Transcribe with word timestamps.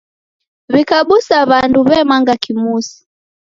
W'ikabusa 0.73 1.37
w'andu 1.49 1.79
w'emanga 1.87 2.33
kimusi. 2.43 2.97